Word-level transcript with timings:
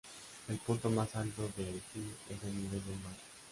El 0.49 0.57
punto 0.57 0.89
más 0.89 1.15
alto 1.15 1.47
de 1.55 1.63
Haití 1.63 2.03
es 2.27 2.43
al 2.43 2.57
nivel 2.57 2.83
del 2.83 2.99
mar. 3.03 3.15